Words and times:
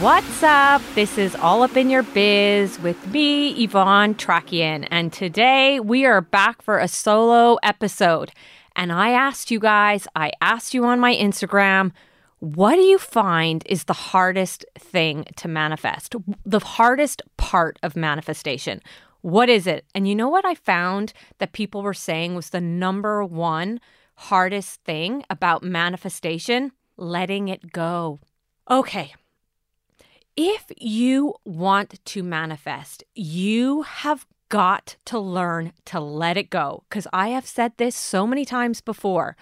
What's 0.00 0.42
up? 0.42 0.80
This 0.94 1.18
is 1.18 1.34
All 1.34 1.62
Up 1.62 1.76
in 1.76 1.90
Your 1.90 2.02
Biz 2.02 2.80
with 2.80 3.08
me, 3.08 3.50
Yvonne 3.62 4.14
Tchrakian. 4.14 4.88
And 4.90 5.12
today 5.12 5.78
we 5.78 6.06
are 6.06 6.22
back 6.22 6.62
for 6.62 6.78
a 6.78 6.88
solo 6.88 7.58
episode. 7.62 8.32
And 8.74 8.92
I 8.92 9.10
asked 9.10 9.50
you 9.50 9.60
guys, 9.60 10.08
I 10.16 10.32
asked 10.40 10.72
you 10.72 10.86
on 10.86 11.00
my 11.00 11.14
Instagram, 11.14 11.92
what 12.38 12.76
do 12.76 12.80
you 12.80 12.96
find 12.96 13.62
is 13.66 13.84
the 13.84 13.92
hardest 13.92 14.64
thing 14.78 15.26
to 15.36 15.48
manifest? 15.48 16.14
The 16.46 16.60
hardest 16.60 17.20
part 17.36 17.78
of 17.82 17.94
manifestation? 17.94 18.80
What 19.20 19.50
is 19.50 19.66
it? 19.66 19.84
And 19.94 20.08
you 20.08 20.14
know 20.14 20.30
what 20.30 20.46
I 20.46 20.54
found 20.54 21.12
that 21.36 21.52
people 21.52 21.82
were 21.82 21.92
saying 21.92 22.34
was 22.34 22.48
the 22.48 22.60
number 22.62 23.22
one 23.22 23.80
hardest 24.14 24.82
thing 24.82 25.24
about 25.28 25.62
manifestation? 25.62 26.72
Letting 26.96 27.48
it 27.48 27.70
go. 27.70 28.18
Okay, 28.70 29.12
if 30.42 30.72
you 30.78 31.34
want 31.44 32.02
to 32.02 32.22
manifest, 32.22 33.04
you 33.14 33.82
have 33.82 34.26
got 34.48 34.96
to 35.04 35.18
learn 35.18 35.74
to 35.84 36.00
let 36.00 36.38
it 36.38 36.48
go. 36.48 36.82
Because 36.88 37.06
I 37.12 37.28
have 37.28 37.46
said 37.46 37.72
this 37.76 37.94
so 37.94 38.26
many 38.26 38.46
times 38.46 38.80
before 38.80 39.36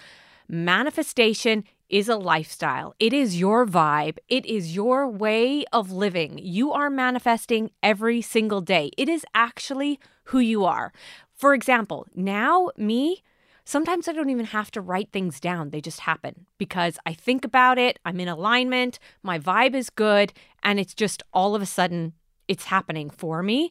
manifestation 0.49 1.63
is 1.87 2.09
a 2.09 2.17
lifestyle, 2.17 2.93
it 2.99 3.13
is 3.13 3.39
your 3.39 3.65
vibe, 3.65 4.17
it 4.27 4.45
is 4.45 4.75
your 4.75 5.07
way 5.07 5.63
of 5.71 5.89
living. 5.89 6.37
You 6.37 6.73
are 6.73 6.89
manifesting 6.89 7.71
every 7.81 8.21
single 8.21 8.59
day, 8.59 8.91
it 8.97 9.07
is 9.07 9.25
actually 9.33 10.01
who 10.25 10.39
you 10.39 10.65
are. 10.65 10.91
For 11.33 11.53
example, 11.53 12.07
now, 12.13 12.71
me, 12.75 13.23
Sometimes 13.69 14.07
I 14.07 14.13
don't 14.13 14.31
even 14.31 14.47
have 14.47 14.71
to 14.71 14.81
write 14.81 15.11
things 15.11 15.39
down, 15.39 15.69
they 15.69 15.79
just 15.79 15.99
happen 15.99 16.47
because 16.57 16.97
I 17.05 17.13
think 17.13 17.45
about 17.45 17.77
it, 17.77 17.99
I'm 18.03 18.19
in 18.19 18.27
alignment, 18.27 18.97
my 19.21 19.37
vibe 19.37 19.75
is 19.75 19.91
good, 19.91 20.33
and 20.63 20.79
it's 20.79 20.95
just 20.95 21.21
all 21.33 21.53
of 21.53 21.61
a 21.61 21.67
sudden 21.67 22.13
it's 22.47 22.63
happening 22.63 23.11
for 23.11 23.43
me. 23.43 23.69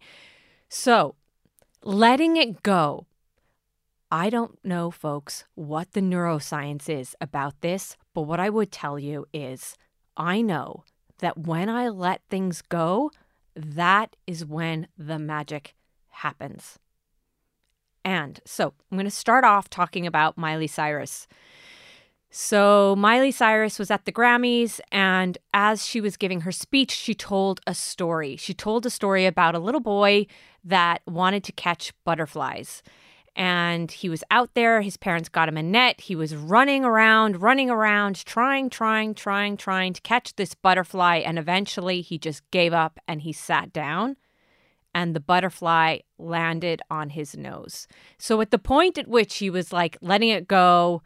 So, 0.69 1.17
letting 1.83 2.37
it 2.37 2.63
go. 2.63 3.09
I 4.09 4.31
don't 4.31 4.65
know, 4.65 4.93
folks, 4.93 5.47
what 5.57 5.91
the 5.95 6.01
neuroscience 6.01 6.89
is 6.89 7.17
about 7.21 7.61
this, 7.61 7.97
but 8.15 8.23
what 8.23 8.39
I 8.39 8.51
would 8.51 8.71
tell 8.71 9.01
you 9.01 9.27
is 9.33 9.75
I 10.17 10.43
know 10.43 10.85
that 11.19 11.39
when 11.39 11.69
I 11.69 11.89
let 11.89 12.23
things 12.31 12.63
go, 12.63 13.11
that 13.57 14.15
is 14.29 14.45
when 14.45 14.87
the 14.97 15.19
magic 15.19 15.75
happens. 16.11 16.79
And 18.05 18.41
so 18.45 18.75
I'm 18.91 18.97
going 18.97 19.05
to 19.05 19.11
start 19.11 19.45
off 19.45 19.69
talking 19.69 20.07
about 20.07 20.39
Miley 20.39 20.67
Cyrus. 20.67 21.27
So, 22.31 22.95
Miley 22.97 23.31
Cyrus 23.31 23.79
was 23.79 23.91
at 23.91 24.05
the 24.05 24.13
Grammys, 24.13 24.81
and 24.93 25.39
as 25.55 25.87
she 25.87 25.99
was 25.99 26.19
giving 26.19 26.43
her 26.43 26.53
speech, 26.53 26.91
she 26.91 27.15
told 27.15 27.61
a 27.67 27.75
story. 27.75 28.37
She 28.37 28.53
told 28.53 28.85
a 28.85 28.91
story 28.91 29.25
about 29.25 29.55
a 29.55 29.59
little 29.59 29.81
boy 29.81 30.27
that 30.63 31.01
wanted 31.07 31.43
to 31.45 31.53
catch 31.53 31.95
butterflies. 32.05 32.83
And 33.35 33.91
he 33.91 34.09
was 34.11 34.25
out 34.31 34.53
there, 34.55 34.83
his 34.83 34.97
parents 34.97 35.29
got 35.29 35.49
him 35.49 35.57
a 35.57 35.63
net. 35.63 36.03
He 36.03 36.17
was 36.17 36.35
running 36.35 36.85
around, 36.85 37.41
running 37.41 37.71
around, 37.71 38.25
trying, 38.27 38.69
trying, 38.69 39.15
trying, 39.15 39.57
trying 39.57 39.93
to 39.93 40.01
catch 40.03 40.35
this 40.35 40.55
butterfly. 40.55 41.19
And 41.19 41.39
eventually 41.39 42.01
he 42.01 42.19
just 42.19 42.43
gave 42.51 42.73
up 42.73 42.99
and 43.07 43.23
he 43.23 43.33
sat 43.33 43.73
down 43.73 44.17
and 44.99 45.15
the 45.15 45.21
butterfly 45.21 45.99
landed 46.19 46.83
on 46.91 47.11
his 47.11 47.37
nose. 47.37 47.87
So 48.19 48.41
at 48.41 48.51
the 48.51 48.59
point 48.59 48.99
at 48.99 49.07
which 49.07 49.37
he 49.37 49.49
was 49.49 49.73
like 49.73 49.97
letting 50.01 50.29
it 50.31 50.49
go, 50.49 51.03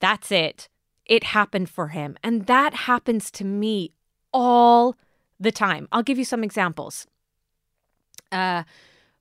that's 0.00 0.32
it. 0.32 0.70
It 1.04 1.24
happened 1.24 1.68
for 1.68 1.88
him. 1.88 2.16
And 2.24 2.46
that 2.46 2.72
happens 2.72 3.30
to 3.32 3.44
me 3.44 3.92
all 4.32 4.96
the 5.38 5.52
time. 5.52 5.88
I'll 5.92 6.02
give 6.02 6.16
you 6.16 6.24
some 6.24 6.42
examples. 6.42 7.06
Uh 8.32 8.62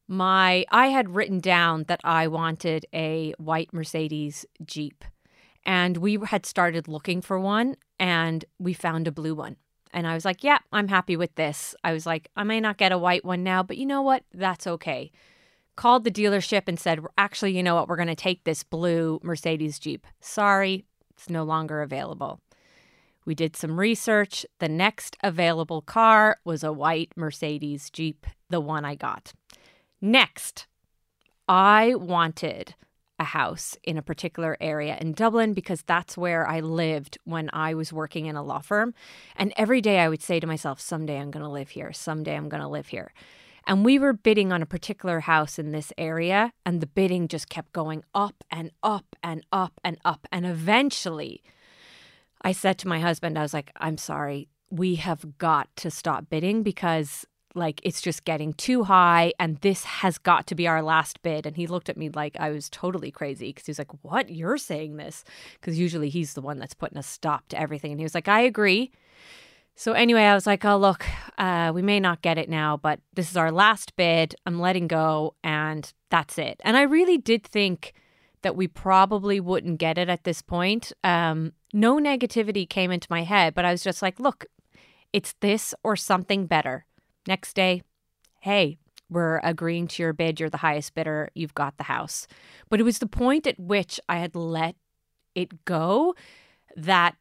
my 0.08 0.64
I 0.72 0.88
had 0.88 1.14
written 1.14 1.40
down 1.40 1.84
that 1.90 2.00
I 2.06 2.28
wanted 2.28 2.86
a 2.94 3.34
white 3.38 3.74
Mercedes 3.74 4.46
Jeep 4.64 5.04
and 5.66 5.98
we 5.98 6.18
had 6.24 6.46
started 6.46 6.88
looking 6.88 7.22
for 7.22 7.38
one 7.38 7.76
and 8.00 8.46
we 8.58 8.72
found 8.72 9.06
a 9.06 9.12
blue 9.12 9.36
one. 9.36 9.58
And 9.94 10.08
I 10.08 10.14
was 10.14 10.26
like, 10.26 10.44
yeah, 10.44 10.60
I'm 10.72 10.88
happy 10.88 11.16
with 11.16 11.36
this. 11.36 11.76
I 11.84 11.94
was 11.94 12.06
like, 12.06 12.30
I 12.36 12.44
may 12.44 12.60
not 12.60 12.78
get 12.78 12.92
a 12.92 12.98
white 12.98 13.26
one 13.26 13.44
now, 13.44 13.64
but 13.64 13.78
you 13.78 13.86
know 13.86 14.02
what? 14.02 14.24
That's 14.34 14.68
okay. 14.68 15.12
Called 15.76 16.04
the 16.04 16.12
dealership 16.12 16.64
and 16.68 16.80
said, 16.80 17.00
actually, 17.18 17.56
you 17.56 17.64
know 17.64 17.76
what? 17.76 17.88
We're 17.88 17.96
going 17.96 18.08
to 18.08 18.16
take 18.16 18.44
this 18.44 18.64
blue 18.64 19.20
Mercedes 19.24 19.80
Jeep. 19.80 20.08
Sorry, 20.20 20.86
it's 21.12 21.30
no 21.30 21.44
longer 21.44 21.82
available. 21.82 22.40
We 23.26 23.36
did 23.36 23.56
some 23.56 23.80
research. 23.80 24.46
The 24.60 24.70
next 24.70 25.18
available 25.22 25.82
car 25.82 26.40
was 26.46 26.64
a 26.64 26.72
white 26.72 27.12
Mercedes 27.16 27.90
Jeep, 27.90 28.26
the 28.50 28.62
one 28.62 28.86
I 28.86 28.96
got. 28.96 29.34
Next, 30.00 30.68
I 31.48 31.96
wanted 31.96 32.76
a 33.20 33.24
house 33.24 33.78
in 33.84 33.98
a 33.98 34.02
particular 34.02 34.58
area 34.62 34.98
in 35.00 35.14
Dublin 35.14 35.54
because 35.54 35.82
that's 35.84 36.18
where 36.18 36.48
I 36.48 36.60
lived 36.60 37.18
when 37.24 37.50
I 37.54 37.74
was 37.74 37.92
working 37.92 38.28
in 38.28 38.36
a 38.36 38.44
law 38.44 38.60
firm. 38.60 38.94
And 39.36 39.54
every 39.58 39.82
day 39.82 40.00
I 40.00 40.10
would 40.10 40.22
say 40.22 40.40
to 40.40 40.48
myself, 40.48 40.80
someday 40.80 41.18
I'm 41.20 41.32
going 41.32 41.44
to 41.44 41.50
live 41.50 41.70
here. 41.70 41.92
Someday 41.94 42.36
I'm 42.36 42.50
going 42.50 42.62
to 42.62 42.68
live 42.68 42.88
here. 42.88 43.12
And 43.66 43.84
we 43.84 44.00
were 44.00 44.14
bidding 44.14 44.54
on 44.54 44.62
a 44.62 44.66
particular 44.66 45.20
house 45.20 45.60
in 45.60 45.72
this 45.72 45.92
area, 45.98 46.54
and 46.66 46.80
the 46.80 46.88
bidding 46.88 47.28
just 47.28 47.50
kept 47.50 47.74
going 47.74 48.02
up 48.16 48.46
and 48.50 48.72
up 48.82 49.18
and 49.22 49.44
up 49.52 49.74
and 49.84 49.98
up. 50.06 50.26
And 50.32 50.46
eventually, 50.46 51.44
I 52.42 52.54
said 52.54 52.78
to 52.80 52.88
my 52.88 53.02
husband, 53.02 53.38
I 53.38 53.42
was 53.42 53.54
like, 53.54 53.72
I'm 53.76 53.98
sorry, 53.98 54.48
we 54.70 54.96
have 54.96 55.38
got 55.38 55.68
to 55.78 55.92
stop 55.92 56.30
bidding 56.30 56.64
because 56.64 57.26
like 57.58 57.82
it's 57.84 58.02
just 58.02 58.26
getting 58.26 58.54
too 58.54 58.84
high 58.84 59.34
and 59.40 59.58
this 59.58 59.84
has 59.84 60.18
got 60.18 60.48
to 60.48 60.56
be 60.56 60.68
our 60.68 60.82
last 60.82 61.22
bid. 61.22 61.46
And 61.46 61.56
he 61.56 61.68
looked 61.68 61.90
at 61.90 61.98
me 61.98 62.10
like 62.10 62.38
i 62.40 62.50
was 62.50 62.70
totally 62.70 63.12
crazy 63.12 63.50
because 63.50 63.66
he 63.66 63.72
was 63.72 63.80
like 63.80 63.92
what? 64.04 64.30
You're 64.30 64.58
saying 64.58 64.98
this? 64.98 65.24
Because 65.60 65.80
usually 65.80 66.10
he's 66.10 66.34
the 66.34 66.42
one 66.42 66.60
that's 66.60 66.74
putting 66.74 66.98
a 66.98 67.04
stop 67.04 67.48
to 67.50 67.60
everything. 67.60 67.92
And 67.92 68.00
he 68.00 68.06
was 68.06 68.16
like 68.16 68.28
i 68.28 68.42
agree. 68.42 68.92
So 69.76 69.94
anyway 69.94 70.24
i 70.24 70.36
was 70.36 70.48
like 70.48 70.64
oh 70.64 70.78
look 70.78 71.06
uh, 71.38 71.72
we 71.74 71.82
may 71.82 72.00
not 72.00 72.22
get 72.22 72.38
it 72.38 72.50
now 72.50 72.78
but 72.78 73.00
this 73.14 73.30
is 73.30 73.38
our 73.38 73.52
last 73.52 73.96
bid. 73.96 74.36
I'm 74.46 74.60
letting 74.60 74.88
go 74.88 75.36
and 75.44 75.92
that's 76.10 76.38
it. 76.38 76.62
And 76.64 76.78
i 76.78 76.84
really 76.84 77.18
did 77.18 77.44
think 77.44 77.94
that 78.44 78.56
we 78.56 78.68
probably 78.68 79.40
wouldn't 79.40 79.80
get 79.80 79.98
it 79.98 80.10
at 80.10 80.24
this 80.24 80.42
point. 80.42 80.94
Um, 81.04 81.54
no 81.74 81.98
negativity 81.98 82.70
came 82.70 82.92
into 82.92 83.08
my 83.10 83.24
head 83.24 83.54
but 83.54 83.66
i 83.66 83.72
was 83.72 83.84
just 83.84 84.02
like 84.02 84.20
look 84.20 84.46
it's 85.14 85.36
this 85.42 85.74
or 85.84 85.96
something 85.96 86.46
better 86.46 86.86
Next 87.28 87.54
day, 87.54 87.84
hey, 88.40 88.78
we're 89.10 89.40
agreeing 89.44 89.88
to 89.90 90.04
your 90.04 90.14
bid. 90.14 90.40
You're 90.40 90.50
the 90.50 90.58
highest 90.58 90.96
bidder. 90.96 91.30
You've 91.34 91.54
got 91.54 91.78
the 91.78 91.84
house. 91.84 92.28
But 92.70 92.80
it 92.80 92.84
was 92.84 93.00
the 93.00 93.08
point 93.08 93.46
at 93.46 93.60
which 93.60 94.00
I 94.10 94.18
had 94.18 94.36
let 94.36 94.76
it 95.36 95.66
go 95.66 96.16
that 96.76 97.16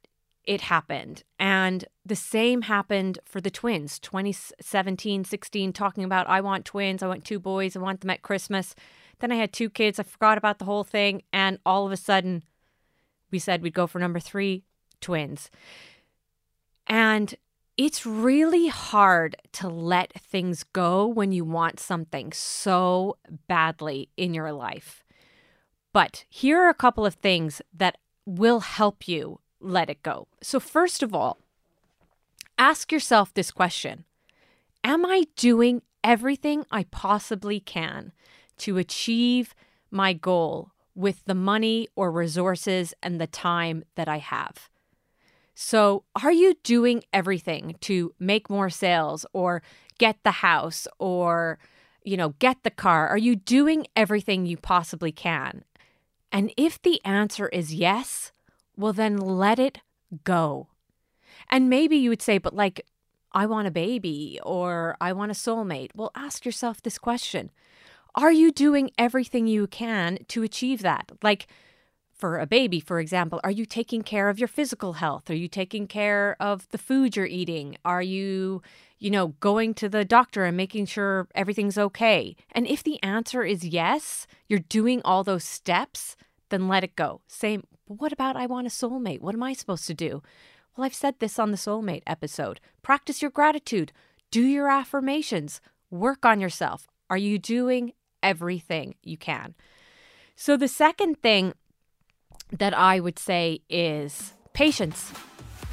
it 0.45 0.62
happened. 0.62 1.25
And 1.39 1.84
the 2.05 2.16
same 2.16 2.62
happened 2.62 3.19
for 3.25 3.41
the 3.41 3.50
twins 3.50 3.99
2017, 3.99 5.25
16, 5.25 5.72
talking 5.72 6.05
about 6.05 6.28
I 6.28 6.41
want 6.41 6.65
twins. 6.65 7.03
I 7.03 7.09
want 7.09 7.25
two 7.25 7.41
boys. 7.41 7.77
I 7.77 7.81
want 7.81 8.00
them 8.00 8.11
at 8.11 8.22
Christmas. 8.22 8.75
Then 9.19 9.33
I 9.33 9.37
had 9.37 9.53
two 9.53 9.71
kids. 9.71 9.99
I 9.99 10.05
forgot 10.05 10.39
about 10.39 10.59
the 10.59 10.65
whole 10.65 10.84
thing. 10.84 11.22
And 11.33 11.59
all 11.66 11.87
of 11.87 11.93
a 11.93 11.97
sudden, 11.97 12.45
we 13.31 13.39
said 13.39 13.62
we'd 13.62 13.75
go 13.75 13.87
for 13.87 13.99
number 13.99 14.21
three 14.21 14.62
twins. 15.00 15.50
And 16.87 17.34
it's 17.77 18.07
really 18.07 18.69
hard 18.69 19.37
to 19.53 19.69
let 19.69 20.13
things 20.15 20.65
go 20.65 21.07
when 21.07 21.33
you 21.33 21.45
want 21.45 21.79
something 21.79 22.33
so 22.33 23.17
badly 23.49 24.09
in 24.17 24.33
your 24.33 24.53
life. 24.53 25.05
But 25.93 26.25
here 26.28 26.63
are 26.63 26.71
a 26.71 26.75
couple 26.75 27.05
of 27.05 27.15
things 27.15 27.61
that 27.75 27.99
will 28.25 28.61
help 28.61 29.07
you 29.07 29.41
let 29.61 29.91
it 29.91 30.03
go. 30.03 30.28
So, 30.43 30.61
first 30.61 31.03
of 31.03 31.15
all, 31.15 31.39
ask 32.59 32.91
yourself 32.91 33.33
this 33.33 33.51
question 33.51 34.05
Am 34.83 35.05
I 35.05 35.25
doing 35.37 35.83
everything 36.03 36.65
I 36.71 36.84
possibly 36.84 37.61
can 37.61 38.13
to 38.59 38.79
achieve 38.79 39.55
my 39.91 40.13
goal 40.13 40.71
with 40.95 41.25
the 41.27 41.34
money 41.34 41.89
or 41.95 42.11
resources 42.11 42.95
and 43.03 43.21
the 43.21 43.27
time 43.27 43.84
that 43.97 44.09
I 44.09 44.19
have? 44.19 44.71
So, 45.59 46.05
are 46.23 46.31
you 46.31 46.53
doing 46.65 47.03
everything 47.15 47.77
to 47.81 48.13
make 48.19 48.51
more 48.51 48.69
sales 48.69 49.25
or 49.33 49.63
get 49.97 50.19
the 50.23 50.31
house 50.31 50.87
or, 50.99 51.59
you 52.05 52.15
know, 52.19 52.35
get 52.39 52.63
the 52.63 52.71
car? 52.71 53.09
Are 53.09 53.17
you 53.17 53.37
doing 53.37 53.87
everything 53.97 54.45
you 54.45 54.59
possibly 54.59 55.13
can? 55.13 55.65
And 56.31 56.53
if 56.59 56.81
the 56.83 57.01
answer 57.07 57.49
is 57.49 57.73
yes, 57.75 58.33
well, 58.77 58.93
then 58.93 59.17
let 59.17 59.59
it 59.59 59.79
go. 60.25 60.69
And 61.49 61.71
maybe 61.71 61.97
you 61.97 62.11
would 62.11 62.21
say, 62.21 62.37
but 62.37 62.55
like, 62.55 62.85
I 63.33 63.47
want 63.47 63.67
a 63.67 63.71
baby 63.71 64.39
or 64.43 64.95
I 65.01 65.15
want 65.15 65.31
a 65.31 65.35
soulmate. 65.35 65.93
Well, 65.95 66.13
ask 66.15 66.45
yourself 66.45 66.83
this 66.83 66.99
question 66.99 67.51
Are 68.15 68.31
you 68.31 68.53
doing 68.53 68.91
everything 68.99 69.47
you 69.47 69.67
can 69.67 70.19
to 70.29 70.43
achieve 70.43 70.83
that? 70.83 71.13
Like, 71.23 71.47
for 72.16 72.39
a 72.39 72.47
baby, 72.47 72.80
for 72.80 72.98
example, 72.98 73.41
are 73.45 73.51
you 73.51 73.66
taking 73.66 74.03
care 74.03 74.28
of 74.28 74.39
your 74.39 74.48
physical 74.48 74.95
health? 74.95 75.28
Are 75.28 75.34
you 75.34 75.48
taking 75.48 75.86
care 75.86 76.36
of 76.41 76.68
the 76.71 76.78
food 76.78 77.15
you're 77.15 77.27
eating? 77.27 77.77
Are 77.84 78.03
you, 78.03 78.63
you 78.98 79.10
know, 79.10 79.28
going 79.41 79.74
to 79.74 79.89
the 79.89 80.04
doctor 80.04 80.45
and 80.45 80.57
making 80.57 80.86
sure 80.86 81.28
everything's 81.34 81.77
okay? 81.77 82.34
And 82.53 82.66
if 82.66 82.83
the 82.83 83.03
answer 83.03 83.42
is 83.42 83.65
yes, 83.65 84.27
you're 84.48 84.60
doing 84.60 85.03
all 85.04 85.24
those 85.24 85.45
steps, 85.45 86.16
then 86.48 86.68
let 86.68 86.84
it 86.84 86.97
go. 86.97 87.21
Same, 87.28 87.65
what 87.86 88.13
about 88.13 88.36
I 88.36 88.47
want 88.47 88.66
a 88.66 88.71
soulmate? 88.71 89.21
What 89.21 89.34
am 89.34 89.42
I 89.42 89.53
supposed 89.53 89.86
to 89.89 89.95
do? 89.95 90.22
Well, 90.77 90.86
I've 90.86 90.95
said 90.95 91.19
this 91.19 91.39
on 91.39 91.51
the 91.51 91.57
soulmate 91.57 92.03
episode. 92.07 92.60
Practice 92.83 93.21
your 93.21 93.30
gratitude, 93.30 93.92
do 94.30 94.42
your 94.42 94.69
affirmations, 94.71 95.60
work 95.91 96.24
on 96.24 96.41
yourself. 96.41 96.86
Are 97.10 97.19
you 97.19 97.39
doing 97.39 97.92
everything 98.22 98.95
you 99.03 99.16
can? 99.16 99.54
So, 100.34 100.57
the 100.57 100.69
second 100.69 101.22
thing 101.22 101.54
that 102.53 102.75
I 102.75 103.01
would 103.01 103.19
say 103.19 103.60
is 103.69 104.33
patience. 104.53 105.13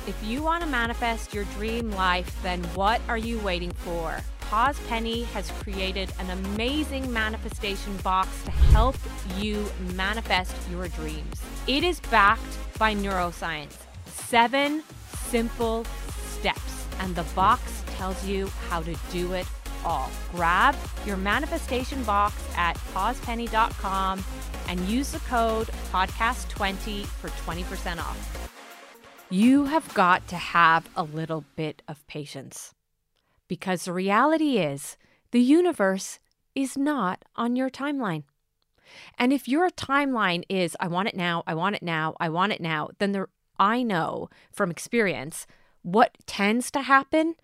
If 0.06 0.22
you 0.24 0.44
want 0.44 0.64
to 0.64 0.70
manifest 0.70 1.34
your 1.34 1.46
dream 1.56 1.92
life, 1.92 2.42
then 2.44 2.62
what 2.76 3.00
are 3.08 3.18
you 3.18 3.40
waiting 3.40 3.72
for? 3.72 4.20
Pause 4.42 4.80
Penny 4.88 5.24
has 5.24 5.50
created 5.62 6.12
an 6.20 6.30
amazing 6.30 7.12
manifestation 7.12 7.96
box 7.98 8.30
to 8.44 8.52
help 8.52 8.96
you 9.38 9.66
manifest 9.96 10.54
your 10.70 10.90
dreams. 10.90 11.42
It 11.68 11.84
is 11.84 12.00
backed 12.02 12.58
by 12.78 12.94
neuroscience. 12.94 13.78
Seven 14.06 14.84
simple 15.30 15.86
steps, 16.28 16.86
and 17.00 17.16
the 17.16 17.24
box 17.34 17.84
tells 17.98 18.26
you 18.26 18.48
how 18.70 18.82
to 18.82 18.96
do 19.12 19.34
it 19.34 19.48
all. 19.86 20.10
Grab 20.32 20.76
your 21.06 21.18
manifestation 21.18 22.04
box 22.04 22.36
at 22.56 22.78
pausepenny.com 22.94 24.24
and 24.68 24.80
use 24.82 25.12
the 25.12 25.20
code 25.20 25.68
podcast20 25.92 27.06
for 27.06 27.30
20% 27.30 27.98
off. 27.98 28.50
You 29.30 29.66
have 29.66 29.92
got 29.94 30.28
to 30.28 30.36
have 30.36 30.88
a 30.96 31.04
little 31.04 31.44
bit 31.56 31.82
of 31.88 32.06
patience 32.08 32.74
because 33.48 33.86
the 33.86 33.94
reality 33.94 34.58
is 34.58 34.98
the 35.32 35.42
universe 35.42 36.20
is 36.56 36.78
not 36.78 37.26
on 37.36 37.56
your 37.56 37.70
timeline. 37.70 38.24
And 39.18 39.34
if 39.34 39.48
your 39.48 39.70
timeline 39.70 40.44
is, 40.50 40.78
I 40.80 40.88
want 40.88 41.08
it 41.08 41.16
now, 41.16 41.44
I 41.48 41.56
want 41.56 41.76
it 41.76 41.84
now, 41.84 42.16
I 42.20 42.30
want 42.30 42.52
it 42.52 42.62
now, 42.62 42.90
then 43.00 43.12
there, 43.12 43.30
I 43.58 43.82
know 43.82 44.30
from 44.52 44.70
experience 44.70 45.48
what 45.82 46.16
tends 46.26 46.70
to 46.72 46.82
happen 46.82 47.36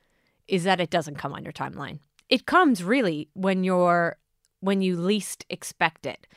is 0.48 0.64
that 0.64 0.80
it 0.80 0.90
doesn't 0.90 1.18
come 1.18 1.34
on 1.34 1.44
your 1.44 1.54
timeline. 1.54 2.00
It 2.30 2.46
comes 2.46 2.84
really 2.84 3.30
when 3.34 3.64
you're 3.64 4.18
when 4.62 4.82
you 4.82 4.98
least 4.98 5.46
expect 5.50 6.06
it 6.06 6.28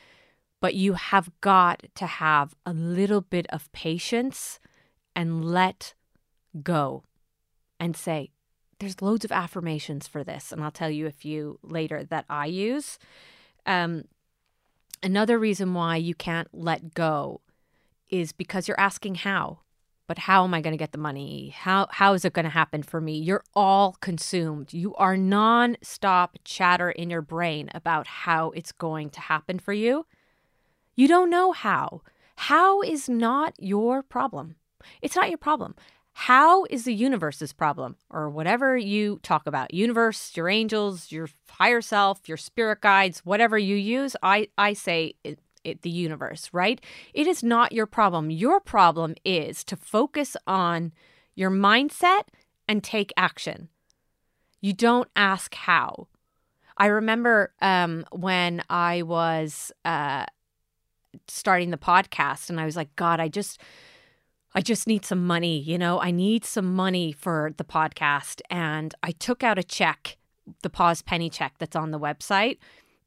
but 0.62 0.76
you 0.76 0.92
have 0.92 1.28
got 1.40 1.82
to 1.96 2.06
have 2.06 2.54
a 2.64 2.72
little 2.72 3.20
bit 3.20 3.48
of 3.48 3.70
patience 3.72 4.60
and 5.14 5.44
let 5.44 5.94
go 6.62 7.02
and 7.80 7.96
say, 7.96 8.30
there's 8.78 9.02
loads 9.02 9.24
of 9.24 9.32
affirmations 9.32 10.06
for 10.06 10.22
this. 10.22 10.52
And 10.52 10.62
I'll 10.62 10.70
tell 10.70 10.88
you 10.88 11.08
a 11.08 11.12
few 11.12 11.58
later 11.64 12.04
that 12.04 12.26
I 12.30 12.46
use. 12.46 13.00
Um, 13.66 14.04
another 15.02 15.36
reason 15.36 15.74
why 15.74 15.96
you 15.96 16.14
can't 16.14 16.48
let 16.52 16.94
go 16.94 17.40
is 18.08 18.30
because 18.30 18.68
you're 18.68 18.80
asking 18.80 19.16
how. 19.16 19.61
But 20.12 20.18
how 20.18 20.44
am 20.44 20.52
I 20.52 20.60
going 20.60 20.74
to 20.74 20.76
get 20.78 20.92
the 20.92 20.98
money? 20.98 21.54
How 21.56 21.88
how 21.90 22.12
is 22.12 22.26
it 22.26 22.34
going 22.34 22.44
to 22.44 22.50
happen 22.50 22.82
for 22.82 23.00
me? 23.00 23.16
You're 23.16 23.44
all 23.54 23.96
consumed. 24.02 24.74
You 24.74 24.94
are 24.96 25.16
non-stop 25.16 26.36
chatter 26.44 26.90
in 26.90 27.08
your 27.08 27.22
brain 27.22 27.70
about 27.72 28.06
how 28.06 28.50
it's 28.50 28.72
going 28.72 29.08
to 29.08 29.20
happen 29.20 29.58
for 29.58 29.72
you. 29.72 30.04
You 30.96 31.08
don't 31.08 31.30
know 31.30 31.52
how. 31.52 32.02
How 32.36 32.82
is 32.82 33.08
not 33.08 33.54
your 33.58 34.02
problem. 34.02 34.56
It's 35.00 35.16
not 35.16 35.30
your 35.30 35.38
problem. 35.38 35.76
How 36.12 36.64
is 36.64 36.84
the 36.84 36.92
universe's 36.92 37.54
problem 37.54 37.96
or 38.10 38.28
whatever 38.28 38.76
you 38.76 39.18
talk 39.22 39.46
about? 39.46 39.72
Universe, 39.72 40.36
your 40.36 40.50
angels, 40.50 41.10
your 41.10 41.30
higher 41.48 41.80
self, 41.80 42.28
your 42.28 42.36
spirit 42.36 42.82
guides, 42.82 43.20
whatever 43.20 43.56
you 43.56 43.76
use, 43.76 44.14
I, 44.22 44.48
I 44.58 44.74
say 44.74 45.14
it, 45.64 45.82
the 45.82 45.90
universe, 45.90 46.48
right? 46.52 46.80
It 47.14 47.26
is 47.26 47.42
not 47.42 47.72
your 47.72 47.86
problem. 47.86 48.30
Your 48.30 48.60
problem 48.60 49.14
is 49.24 49.64
to 49.64 49.76
focus 49.76 50.36
on 50.46 50.92
your 51.34 51.50
mindset 51.50 52.24
and 52.68 52.82
take 52.82 53.12
action. 53.16 53.68
You 54.60 54.72
don't 54.72 55.08
ask 55.16 55.54
how. 55.54 56.08
I 56.76 56.86
remember 56.86 57.52
um, 57.60 58.04
when 58.12 58.62
I 58.70 59.02
was 59.02 59.72
uh, 59.84 60.26
starting 61.28 61.70
the 61.70 61.76
podcast 61.76 62.48
and 62.50 62.60
I 62.60 62.64
was 62.64 62.76
like, 62.76 62.94
God, 62.96 63.20
I 63.20 63.28
just 63.28 63.60
I 64.54 64.60
just 64.60 64.86
need 64.86 65.04
some 65.04 65.26
money, 65.26 65.58
you 65.58 65.78
know, 65.78 65.98
I 66.00 66.10
need 66.10 66.44
some 66.44 66.74
money 66.74 67.10
for 67.12 67.54
the 67.56 67.64
podcast. 67.64 68.42
And 68.50 68.94
I 69.02 69.12
took 69.12 69.42
out 69.42 69.58
a 69.58 69.62
check, 69.62 70.18
the 70.62 70.68
pause 70.68 71.00
penny 71.00 71.30
check 71.30 71.54
that's 71.58 71.76
on 71.76 71.90
the 71.90 71.98
website. 71.98 72.58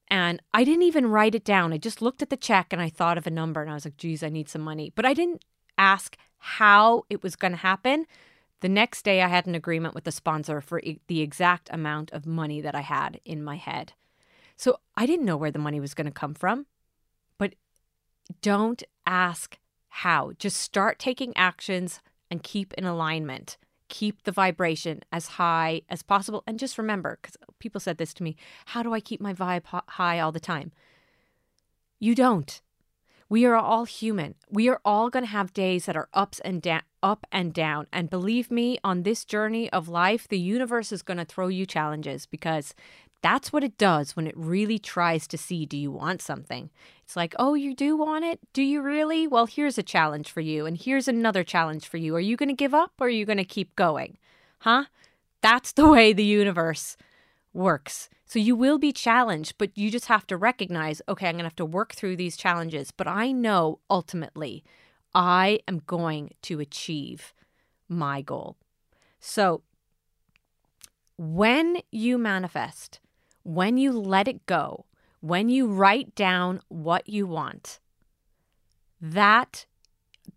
And 0.07 0.41
I 0.53 0.63
didn't 0.63 0.83
even 0.83 1.07
write 1.07 1.35
it 1.35 1.43
down. 1.43 1.73
I 1.73 1.77
just 1.77 2.01
looked 2.01 2.21
at 2.21 2.29
the 2.29 2.37
check 2.37 2.67
and 2.71 2.81
I 2.81 2.89
thought 2.89 3.17
of 3.17 3.25
a 3.25 3.31
number 3.31 3.61
and 3.61 3.71
I 3.71 3.73
was 3.73 3.85
like, 3.85 3.97
geez, 3.97 4.23
I 4.23 4.29
need 4.29 4.49
some 4.49 4.61
money. 4.61 4.91
But 4.93 5.05
I 5.05 5.13
didn't 5.13 5.43
ask 5.77 6.15
how 6.37 7.05
it 7.09 7.23
was 7.23 7.35
going 7.35 7.51
to 7.51 7.57
happen. 7.57 8.05
The 8.61 8.69
next 8.69 9.03
day, 9.03 9.21
I 9.21 9.27
had 9.27 9.47
an 9.47 9.55
agreement 9.55 9.95
with 9.95 10.05
the 10.05 10.11
sponsor 10.11 10.61
for 10.61 10.81
the 11.07 11.21
exact 11.21 11.69
amount 11.71 12.11
of 12.11 12.25
money 12.25 12.61
that 12.61 12.75
I 12.75 12.81
had 12.81 13.19
in 13.25 13.43
my 13.43 13.57
head. 13.57 13.93
So 14.55 14.77
I 14.95 15.05
didn't 15.05 15.25
know 15.25 15.37
where 15.37 15.51
the 15.51 15.59
money 15.59 15.79
was 15.79 15.93
going 15.93 16.05
to 16.05 16.11
come 16.11 16.33
from. 16.33 16.65
But 17.37 17.55
don't 18.41 18.81
ask 19.05 19.57
how. 19.89 20.31
Just 20.37 20.57
start 20.57 20.99
taking 20.99 21.35
actions 21.35 21.99
and 22.31 22.43
keep 22.43 22.73
in 22.73 22.85
alignment. 22.85 23.57
Keep 23.95 24.23
the 24.23 24.31
vibration 24.33 25.03
as 25.09 25.25
high 25.39 25.81
as 25.87 26.03
possible. 26.03 26.43
And 26.45 26.59
just 26.59 26.77
remember, 26.77 27.17
because 27.21 27.37
people 27.59 27.79
said 27.79 27.97
this 27.97 28.13
to 28.15 28.23
me 28.23 28.35
how 28.65 28.83
do 28.83 28.93
I 28.93 28.99
keep 28.99 29.21
my 29.21 29.33
vibe 29.33 29.63
high 29.87 30.19
all 30.19 30.33
the 30.33 30.39
time? 30.53 30.73
You 31.97 32.13
don't. 32.13 32.61
We 33.29 33.45
are 33.45 33.55
all 33.55 33.85
human. 33.85 34.35
We 34.51 34.67
are 34.67 34.81
all 34.83 35.09
going 35.09 35.23
to 35.23 35.31
have 35.31 35.53
days 35.53 35.85
that 35.85 35.95
are 35.95 36.09
ups 36.13 36.41
and 36.41 36.61
down, 36.61 36.81
up 37.01 37.25
and 37.31 37.53
down. 37.53 37.87
And 37.93 38.09
believe 38.09 38.51
me, 38.51 38.77
on 38.83 39.03
this 39.03 39.23
journey 39.23 39.71
of 39.71 39.87
life, 39.87 40.27
the 40.27 40.39
universe 40.39 40.91
is 40.91 41.01
going 41.01 41.17
to 41.17 41.25
throw 41.25 41.47
you 41.47 41.65
challenges 41.65 42.25
because 42.25 42.75
that's 43.25 43.51
what 43.51 43.63
it 43.63 43.75
does 43.79 44.15
when 44.15 44.27
it 44.27 44.37
really 44.37 44.77
tries 44.77 45.27
to 45.27 45.35
see 45.35 45.65
do 45.65 45.75
you 45.75 45.89
want 45.89 46.21
something? 46.21 46.69
It's 47.03 47.15
like, 47.15 47.33
oh, 47.39 47.55
you 47.55 47.73
do 47.73 47.97
want 47.97 48.23
it? 48.23 48.39
Do 48.53 48.61
you 48.61 48.83
really? 48.83 49.25
Well, 49.25 49.47
here's 49.47 49.79
a 49.79 49.83
challenge 49.83 50.31
for 50.31 50.41
you, 50.41 50.67
and 50.67 50.77
here's 50.77 51.07
another 51.07 51.43
challenge 51.43 51.87
for 51.87 51.97
you. 51.97 52.15
Are 52.15 52.19
you 52.19 52.37
going 52.37 52.49
to 52.49 52.55
give 52.55 52.75
up 52.75 52.91
or 52.99 53.07
are 53.07 53.09
you 53.09 53.25
going 53.25 53.39
to 53.39 53.43
keep 53.43 53.75
going? 53.75 54.19
Huh? 54.59 54.85
That's 55.41 55.71
the 55.71 55.87
way 55.89 56.13
the 56.13 56.23
universe 56.23 56.97
works. 57.51 58.09
So 58.27 58.37
you 58.37 58.55
will 58.55 58.77
be 58.77 58.91
challenged, 58.91 59.55
but 59.57 59.75
you 59.75 59.89
just 59.89 60.05
have 60.05 60.27
to 60.27 60.37
recognize 60.37 61.01
okay, 61.09 61.27
I'm 61.27 61.33
going 61.33 61.45
to 61.45 61.45
have 61.45 61.55
to 61.55 61.65
work 61.65 61.93
through 61.93 62.17
these 62.17 62.37
challenges, 62.37 62.91
but 62.91 63.07
I 63.07 63.31
know 63.31 63.79
ultimately 63.89 64.63
I 65.15 65.61
am 65.67 65.81
going 65.87 66.35
to 66.43 66.59
achieve 66.59 67.33
my 67.89 68.21
goal. 68.21 68.55
So 69.19 69.63
when 71.17 71.77
you 71.91 72.19
manifest, 72.19 72.99
when 73.45 73.77
you 73.77 73.91
let 73.91 74.27
it 74.27 74.45
go, 74.47 74.85
when 75.21 75.49
you 75.49 75.67
write 75.67 76.15
down 76.15 76.59
what 76.67 77.07
you 77.07 77.27
want, 77.27 77.79
that 78.99 79.67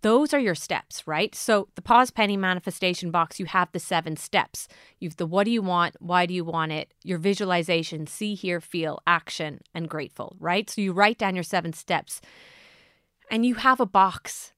those 0.02 0.34
are 0.34 0.38
your 0.38 0.54
steps, 0.54 1.06
right? 1.06 1.34
So 1.34 1.68
the 1.74 1.80
pause 1.80 2.10
penny 2.10 2.36
manifestation 2.36 3.10
box, 3.10 3.40
you 3.40 3.46
have 3.46 3.72
the 3.72 3.80
seven 3.80 4.16
steps. 4.16 4.68
You've 5.00 5.16
the 5.16 5.26
what 5.26 5.44
do 5.44 5.50
you 5.50 5.62
want, 5.62 5.96
why 6.00 6.26
do 6.26 6.34
you 6.34 6.44
want 6.44 6.72
it, 6.72 6.92
your 7.02 7.16
visualization, 7.16 8.06
see, 8.06 8.34
hear, 8.34 8.60
feel, 8.60 9.00
action, 9.06 9.62
and 9.74 9.88
grateful, 9.88 10.36
right? 10.38 10.68
So 10.68 10.82
you 10.82 10.92
write 10.92 11.16
down 11.16 11.34
your 11.34 11.44
seven 11.44 11.72
steps 11.72 12.20
and 13.30 13.46
you 13.46 13.54
have 13.54 13.80
a 13.80 13.86
box. 13.86 14.52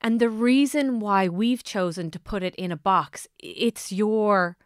And 0.00 0.18
the 0.18 0.28
reason 0.28 0.98
why 0.98 1.28
we've 1.28 1.62
chosen 1.62 2.10
to 2.10 2.18
put 2.18 2.42
it 2.42 2.56
in 2.56 2.72
a 2.72 2.76
box, 2.76 3.28
it's 3.38 3.92
your 3.92 4.56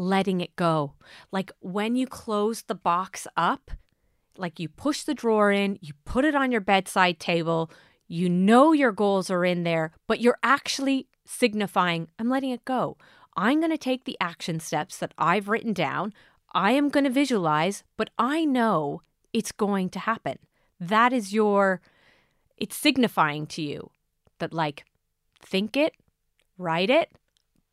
letting 0.00 0.40
it 0.40 0.56
go. 0.56 0.94
Like 1.30 1.52
when 1.60 1.94
you 1.94 2.06
close 2.06 2.62
the 2.62 2.74
box 2.74 3.26
up, 3.36 3.70
like 4.36 4.58
you 4.58 4.68
push 4.68 5.02
the 5.02 5.14
drawer 5.14 5.52
in, 5.52 5.78
you 5.80 5.92
put 6.04 6.24
it 6.24 6.34
on 6.34 6.50
your 6.50 6.60
bedside 6.60 7.20
table, 7.20 7.70
you 8.08 8.28
know 8.28 8.72
your 8.72 8.92
goals 8.92 9.30
are 9.30 9.44
in 9.44 9.62
there, 9.62 9.92
but 10.06 10.20
you're 10.20 10.38
actually 10.42 11.06
signifying, 11.26 12.08
I'm 12.18 12.28
letting 12.28 12.50
it 12.50 12.64
go. 12.64 12.96
I'm 13.36 13.60
going 13.60 13.70
to 13.70 13.78
take 13.78 14.04
the 14.04 14.16
action 14.20 14.58
steps 14.58 14.98
that 14.98 15.14
I've 15.16 15.48
written 15.48 15.72
down. 15.72 16.12
I 16.52 16.72
am 16.72 16.88
going 16.88 17.04
to 17.04 17.10
visualize, 17.10 17.84
but 17.96 18.10
I 18.18 18.44
know 18.44 19.02
it's 19.32 19.52
going 19.52 19.90
to 19.90 20.00
happen. 20.00 20.38
That 20.80 21.12
is 21.12 21.32
your, 21.32 21.80
it's 22.56 22.74
signifying 22.74 23.46
to 23.48 23.62
you 23.62 23.90
that, 24.40 24.52
like, 24.52 24.84
think 25.44 25.76
it, 25.76 25.94
write 26.58 26.90
it, 26.90 27.12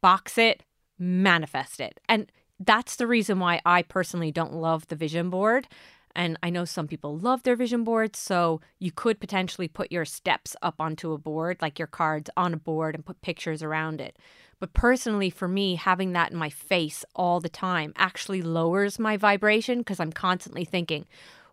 box 0.02 0.38
it, 0.38 0.62
manifest 1.00 1.80
it. 1.80 2.00
And 2.08 2.32
that's 2.60 2.96
the 2.96 3.08
reason 3.08 3.40
why 3.40 3.62
I 3.66 3.84
personally 3.84 4.32
don't 4.32 4.54
love 4.54 4.88
the 4.88 4.96
vision 4.96 5.30
board. 5.30 5.68
and 6.16 6.36
I 6.42 6.50
know 6.50 6.66
some 6.66 6.88
people 6.88 7.16
love 7.16 7.44
their 7.44 7.56
vision 7.56 7.84
boards, 7.84 8.18
so 8.18 8.60
you 8.80 8.92
could 8.92 9.20
potentially 9.20 9.68
put 9.68 9.92
your 9.92 10.04
steps 10.04 10.56
up 10.64 10.82
onto 10.82 11.12
a 11.12 11.18
board, 11.20 11.58
like 11.62 11.78
your 11.78 11.88
cards 11.88 12.32
on 12.36 12.56
a 12.56 12.58
board, 12.58 12.96
and 12.96 13.06
put 13.06 13.22
pictures 13.22 13.62
around 13.62 14.02
it. 14.02 14.18
But 14.60 14.74
personally, 14.74 15.30
for 15.30 15.48
me, 15.48 15.76
having 15.76 16.14
that 16.14 16.32
in 16.32 16.38
my 16.38 16.50
face 16.50 17.06
all 17.16 17.40
the 17.40 17.50
time 17.50 17.94
actually 17.96 18.42
lowers 18.42 18.98
my 18.98 19.16
vibration 19.16 19.80
because 19.80 20.00
I'm 20.00 20.12
constantly 20.12 20.66
thinking, 20.66 21.06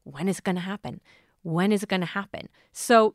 when 0.04 0.28
is 0.28 0.38
it 0.38 0.44
going 0.44 0.56
to 0.56 0.62
happen? 0.62 1.02
When 1.42 1.70
is 1.70 1.82
it 1.82 1.90
going 1.90 2.00
to 2.00 2.06
happen? 2.06 2.48
So, 2.72 3.12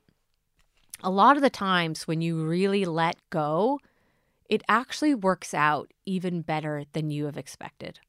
a 1.01 1.09
lot 1.09 1.35
of 1.37 1.41
the 1.41 1.49
times 1.49 2.07
when 2.07 2.21
you 2.21 2.45
really 2.45 2.85
let 2.85 3.15
go, 3.31 3.79
it 4.49 4.63
actually 4.67 5.13
works 5.13 5.53
out 5.53 5.93
even 6.05 6.41
better 6.41 6.83
than 6.93 7.11
you 7.11 7.25
have 7.25 7.37
expected. 7.37 7.99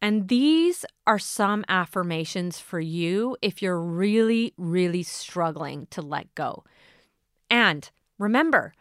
And 0.00 0.28
these 0.28 0.84
are 1.06 1.18
some 1.18 1.64
affirmations 1.68 2.58
for 2.58 2.80
you 2.80 3.36
if 3.40 3.62
you're 3.62 3.80
really, 3.80 4.52
really 4.56 5.02
struggling 5.02 5.86
to 5.90 6.02
let 6.02 6.34
go. 6.34 6.64
And 7.48 7.88
remember, 8.18 8.74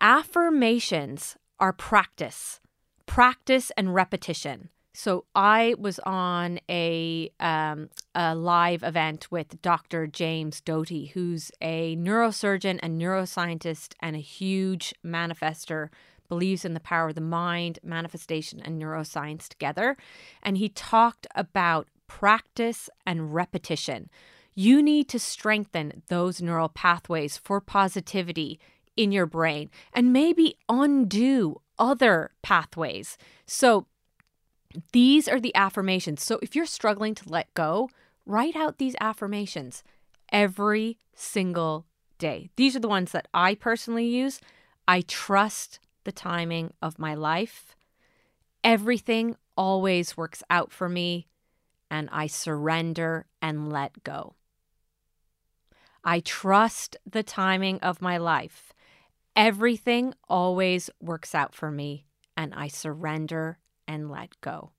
affirmations 0.00 1.36
are 1.60 1.72
practice, 1.72 2.60
practice 3.06 3.70
and 3.76 3.94
repetition. 3.94 4.68
So 4.94 5.24
I 5.34 5.74
was 5.78 5.98
on 6.00 6.60
a 6.68 7.30
um, 7.40 7.88
a 8.14 8.34
live 8.34 8.82
event 8.82 9.30
with 9.30 9.60
Dr. 9.62 10.06
James 10.06 10.60
Doty, 10.60 11.06
who's 11.06 11.50
a 11.62 11.96
neurosurgeon 11.96 12.78
and 12.82 13.00
neuroscientist 13.00 13.94
and 14.00 14.14
a 14.14 14.20
huge 14.20 14.94
manifester 15.04 15.88
believes 16.28 16.64
in 16.64 16.74
the 16.74 16.80
power 16.80 17.08
of 17.08 17.14
the 17.14 17.20
mind, 17.20 17.78
manifestation, 17.82 18.60
and 18.60 18.80
neuroscience 18.80 19.48
together. 19.48 19.96
And 20.42 20.56
he 20.56 20.68
talked 20.68 21.26
about 21.34 21.88
practice 22.06 22.88
and 23.06 23.34
repetition. 23.34 24.10
You 24.54 24.82
need 24.82 25.08
to 25.08 25.18
strengthen 25.18 26.02
those 26.08 26.42
neural 26.42 26.68
pathways 26.68 27.38
for 27.38 27.60
positivity 27.60 28.60
in 28.96 29.12
your 29.12 29.26
brain 29.26 29.70
and 29.94 30.12
maybe 30.12 30.56
undo 30.68 31.60
other 31.78 32.30
pathways. 32.42 33.16
So, 33.46 33.86
these 34.92 35.28
are 35.28 35.40
the 35.40 35.54
affirmations. 35.54 36.22
So, 36.22 36.38
if 36.42 36.54
you're 36.54 36.66
struggling 36.66 37.14
to 37.16 37.28
let 37.28 37.52
go, 37.54 37.90
write 38.26 38.56
out 38.56 38.78
these 38.78 38.96
affirmations 39.00 39.82
every 40.30 40.98
single 41.14 41.86
day. 42.18 42.50
These 42.56 42.76
are 42.76 42.80
the 42.80 42.88
ones 42.88 43.12
that 43.12 43.28
I 43.34 43.54
personally 43.54 44.06
use. 44.06 44.40
I 44.86 45.02
trust 45.02 45.80
the 46.04 46.12
timing 46.12 46.72
of 46.80 46.98
my 46.98 47.14
life. 47.14 47.76
Everything 48.64 49.36
always 49.56 50.16
works 50.16 50.42
out 50.48 50.72
for 50.72 50.88
me, 50.88 51.26
and 51.90 52.08
I 52.12 52.26
surrender 52.26 53.26
and 53.40 53.72
let 53.72 54.02
go. 54.04 54.34
I 56.04 56.20
trust 56.20 56.96
the 57.08 57.22
timing 57.22 57.78
of 57.80 58.02
my 58.02 58.18
life. 58.18 58.72
Everything 59.36 60.14
always 60.28 60.90
works 61.00 61.34
out 61.34 61.54
for 61.54 61.70
me, 61.70 62.06
and 62.36 62.52
I 62.54 62.68
surrender 62.68 63.58
and 63.86 64.10
let 64.10 64.40
go. 64.40 64.72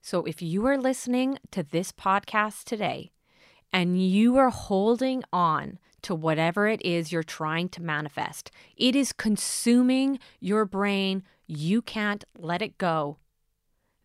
So, 0.00 0.24
if 0.24 0.40
you 0.40 0.66
are 0.66 0.78
listening 0.78 1.38
to 1.50 1.62
this 1.62 1.92
podcast 1.92 2.64
today 2.64 3.10
and 3.72 4.00
you 4.00 4.36
are 4.36 4.50
holding 4.50 5.22
on 5.32 5.78
to 6.02 6.14
whatever 6.14 6.68
it 6.68 6.80
is 6.84 7.12
you're 7.12 7.22
trying 7.22 7.68
to 7.70 7.82
manifest. 7.82 8.50
It 8.76 8.94
is 8.94 9.12
consuming 9.12 10.18
your 10.40 10.64
brain. 10.64 11.22
You 11.46 11.82
can't 11.82 12.24
let 12.38 12.62
it 12.62 12.78
go. 12.78 13.18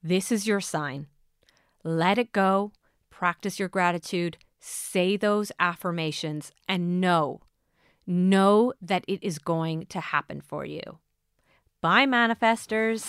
This 0.01 0.31
is 0.31 0.47
your 0.47 0.61
sign. 0.61 1.07
Let 1.83 2.17
it 2.17 2.31
go. 2.31 2.71
Practice 3.09 3.59
your 3.59 3.69
gratitude. 3.69 4.37
Say 4.59 5.17
those 5.17 5.51
affirmations 5.59 6.51
and 6.67 6.99
know, 6.99 7.41
know 8.07 8.73
that 8.81 9.03
it 9.07 9.21
is 9.21 9.37
going 9.37 9.85
to 9.87 9.99
happen 9.99 10.41
for 10.41 10.65
you. 10.65 10.99
Bye, 11.81 12.05
manifestors. 12.05 13.03